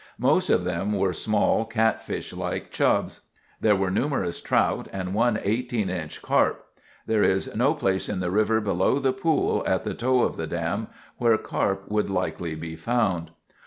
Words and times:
Most 0.17 0.49
of 0.49 0.63
them 0.63 0.93
were 0.93 1.13
small, 1.13 1.63
catfish 1.63 2.33
like 2.33 2.71
chubs. 2.71 3.21
There 3.59 3.75
were 3.75 3.91
numerous 3.91 4.41
trout, 4.41 4.87
and 4.91 5.13
one 5.13 5.39
18 5.39 5.91
inch 5.91 6.23
carp. 6.23 6.65
There 7.05 7.21
is 7.21 7.55
no 7.55 7.75
place 7.75 8.09
in 8.09 8.19
the 8.19 8.31
river 8.31 8.59
below 8.61 8.97
the 8.97 9.13
pool 9.13 9.61
at 9.67 9.83
the 9.83 9.93
toe 9.93 10.23
of 10.23 10.37
the 10.37 10.47
dam 10.47 10.87
where 11.19 11.37
carp 11.37 11.87
would 11.91 12.09
likely 12.09 12.55
be 12.55 12.75
found. 12.75 13.29